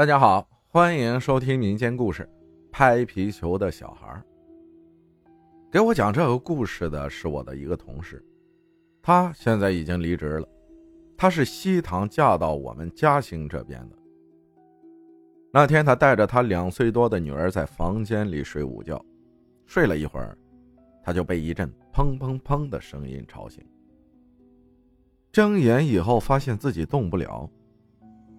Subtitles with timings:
[0.00, 2.22] 大家好，欢迎收听民间故事
[2.72, 4.08] 《拍皮球的小孩》。
[5.70, 8.24] 给我讲这个故事的是我的一个同事，
[9.02, 10.48] 他现在已经离职了。
[11.18, 13.96] 他是西塘嫁到我们嘉兴这边的。
[15.52, 19.04] 那天，他带着他两岁多的女儿在房间里睡午觉，
[19.66, 20.34] 睡了一会儿，
[21.04, 23.62] 他就被一阵砰砰砰的声音吵醒。
[25.30, 27.46] 睁眼以后，发现自己动不了。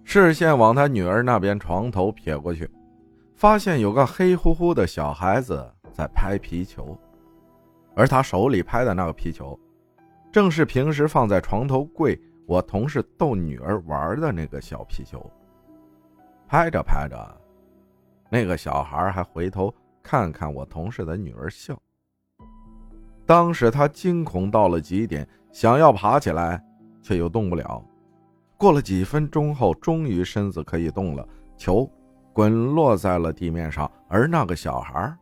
[0.04, 2.68] 视线往他女儿那边床头瞥过去，
[3.34, 6.96] 发现有个黑乎乎的小孩子在拍皮球，
[7.94, 9.58] 而他手里拍的那个皮球，
[10.30, 15.24] 正是平时放在床头柜我同事逗女儿玩的那个小皮球。
[16.46, 17.40] 拍着拍着，
[18.28, 21.74] 那个小孩还回头看看我同事的女儿笑。
[23.24, 26.62] 当时他惊恐到了极点，想要爬起来，
[27.00, 27.82] 却又动不了。
[28.62, 31.90] 过了几分钟后，终于身子可以动了，球
[32.32, 35.12] 滚落在了地面上，而那个小孩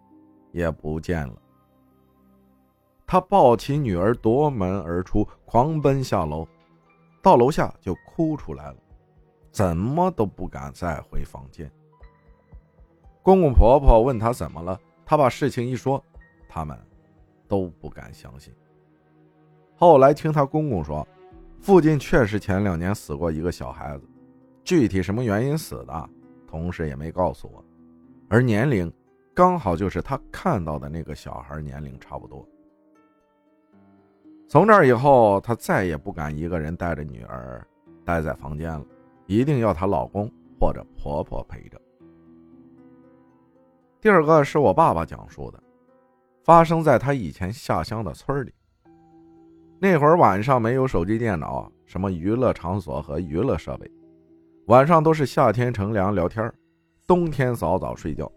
[0.52, 1.34] 也不见了。
[3.06, 6.46] 他抱起女儿夺门而出，狂奔下楼，
[7.22, 8.76] 到楼下就哭出来了，
[9.50, 11.72] 怎么都不敢再回房间。
[13.22, 16.04] 公公婆婆问他怎么了，他把事情一说，
[16.46, 16.78] 他们
[17.48, 18.52] 都不敢相信。
[19.76, 21.08] 后来听他公公说。
[21.60, 24.08] 附近确实前两年死过一个小孩子，
[24.64, 26.10] 具体什么原因死的，
[26.46, 27.62] 同事也没告诉我，
[28.28, 28.90] 而年龄
[29.34, 32.48] 刚好就是他看到的那个小孩年龄差不多。
[34.48, 37.64] 从这以后，他再也不敢一个人带着女儿
[38.06, 38.84] 待在房间了，
[39.26, 41.80] 一定要她老公或者婆婆陪着。
[44.00, 45.62] 第二个是我爸爸讲述的，
[46.42, 48.52] 发生在他以前下乡的村里。
[49.82, 53.90] 那会儿晚上没有手机、电脑，什么娱乐场所和娱乐设备，
[54.66, 56.52] 晚上都是夏天乘凉聊天，
[57.06, 58.30] 冬天早早睡觉。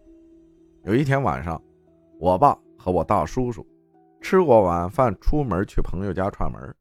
[0.84, 1.60] 有一天晚上，
[2.18, 3.66] 我爸和我大叔叔
[4.22, 6.74] 吃过晚饭，出门去朋友家串门。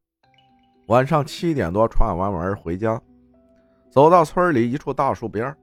[0.88, 3.02] 晚上七点多串完门回家，
[3.90, 5.54] 走到村里一处大树边，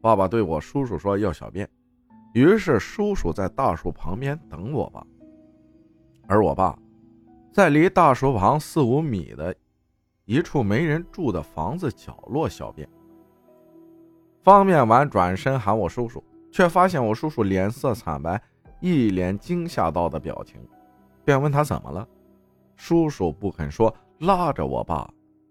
[0.00, 1.68] 爸爸对我叔叔说要小便，
[2.34, 5.04] 于是叔叔在大树旁边等我爸，
[6.28, 6.78] 而我爸。
[7.52, 9.54] 在离大树旁四五米的
[10.24, 12.88] 一处没人住的房子角落小便，
[14.42, 18.40] 方便完转身喊我叔叔，却发现我叔叔脸色惨白，
[18.80, 20.66] 一脸惊吓到的表情，
[21.26, 22.08] 便问他怎么了。
[22.74, 25.10] 叔叔不肯说，拉着我爸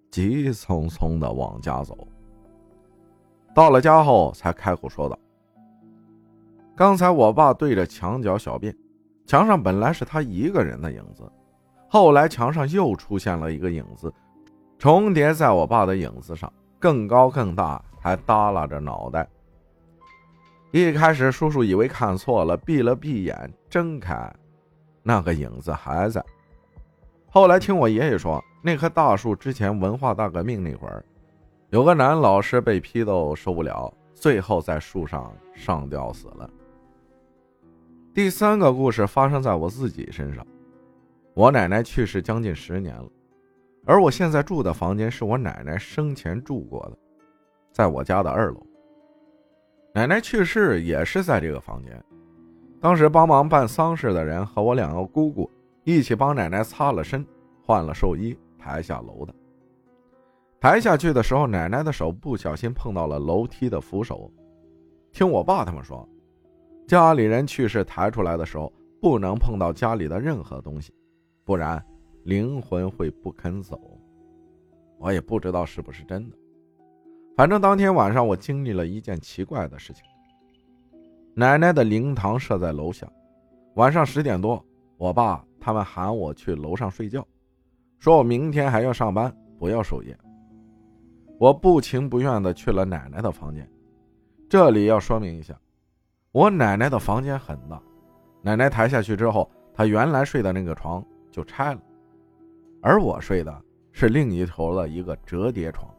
[0.10, 1.96] 急匆匆的往家走。
[3.54, 5.20] 到了家后，才开口说道
[6.76, 8.76] ：“刚才我爸对着墙角小便，
[9.28, 11.32] 墙上本来是他一个人的影子。”
[11.94, 14.14] 后来墙上又出现了一个影子，
[14.80, 19.28] 重叠在我爸的影子上，更高更大，还耷拉着脑袋。
[20.72, 24.34] 一开始叔叔以为看错了，闭了闭眼，睁开，
[25.04, 26.24] 那个影子还在。
[27.30, 31.04] 后来听我爷爷说，那棵大树之前文化大革命那会儿，
[31.72, 36.50] 有个男老师被批斗受不了，最后在树上上吊死了。
[38.14, 40.48] 第三个故事发生在我自己身上。
[41.34, 43.10] 我奶奶去世将近十年了，
[43.86, 46.98] 而我现在住的房间是我奶奶生前住过的，
[47.72, 48.62] 在我家的二楼。
[49.94, 52.04] 奶奶去世也是在这个房间，
[52.82, 55.50] 当时帮忙办丧事的人和我两个姑姑
[55.86, 57.26] 一起帮奶奶擦了身、
[57.66, 59.34] 换了寿衣，抬下楼的。
[60.60, 64.30] 抬下去的时候，奶奶的手不小心碰到了楼梯的扶手。
[65.12, 66.08] 听我爸他们说，
[66.88, 68.72] 家里人去世抬出来的时候，
[69.02, 70.94] 不能碰到家里的任何东西。
[71.52, 71.84] 不然，
[72.24, 73.78] 灵魂会不肯走。
[74.98, 76.38] 我也不知道是不是真的。
[77.36, 80.02] 反正当天晚上我经历了一件奇怪的事情。
[81.34, 83.06] 奶奶的灵堂设在楼下，
[83.74, 87.28] 晚上十点多，我爸他们喊我去楼上睡觉，
[88.00, 90.18] 说我明天还要上班，不要守夜。
[91.38, 93.70] 我不情不愿的去了奶奶的房间。
[94.50, 95.60] 这里要说明一下，
[96.32, 97.84] 我奶奶的房间很大，
[98.42, 101.06] 奶奶抬下去之后，她原来睡的那个床。
[101.32, 101.82] 就拆了，
[102.82, 103.62] 而我睡的
[103.92, 105.90] 是另一头的一个折叠床。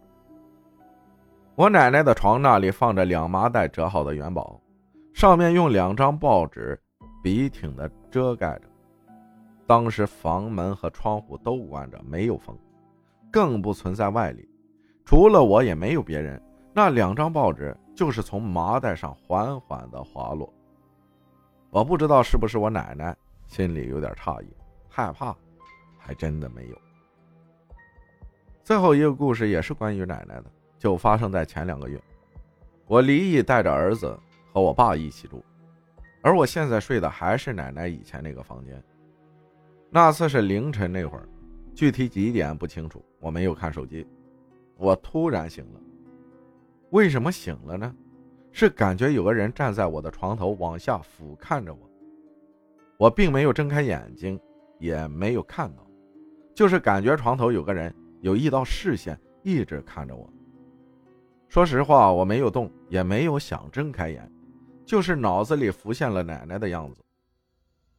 [1.54, 4.60] 我奶奶的床那里放着两麻袋折好的元宝，
[5.12, 6.80] 上面用两张报纸
[7.22, 8.68] 笔挺的遮盖着。
[9.66, 12.56] 当时房门和窗户都关着，没有风，
[13.30, 14.48] 更不存在外力，
[15.04, 16.42] 除了我也没有别人。
[16.74, 20.52] 那两张报纸就是从麻袋上缓缓的滑落。
[21.68, 23.14] 我不知道是不是我奶奶，
[23.46, 24.46] 心里有点诧异。
[24.94, 25.34] 害怕，
[25.96, 26.78] 还真的没有。
[28.62, 30.44] 最后一个故事也是关于奶奶的，
[30.78, 31.98] 就发生在前两个月。
[32.86, 34.14] 我离异，带着儿子
[34.52, 35.42] 和我爸一起住，
[36.20, 38.80] 而我现在睡的还是奶奶以前那个房间。
[39.88, 41.26] 那次是凌晨那会儿，
[41.74, 44.06] 具体几点不清楚，我没有看手机。
[44.76, 45.80] 我突然醒了，
[46.90, 47.94] 为什么醒了呢？
[48.52, 51.80] 是感觉有个人站在我的床头往下俯瞰着我。
[52.98, 54.38] 我并没有睁开眼睛，
[54.82, 55.86] 也没有看到，
[56.56, 60.28] 就是感觉床头有个人，有一道视线一直看着我。
[61.48, 64.28] 说实话，我没有动，也没有想睁开眼，
[64.84, 67.00] 就是脑子里浮现了奶奶的样子。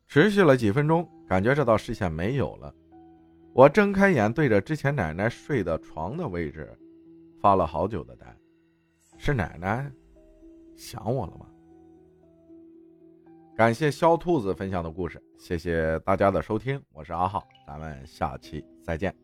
[0.08, 2.76] 持续了几分钟，感觉这道视线没有了。
[3.54, 6.78] 我睁开眼，对着之前奶奶睡的床的位置，
[7.40, 8.26] 发了好久的呆。
[9.18, 9.90] 是奶奶
[10.76, 11.46] 想我了吗？
[13.56, 19.23] 感谢肖兔子分享的故事，谢谢大家的收听，我是阿浩，咱们下期再见。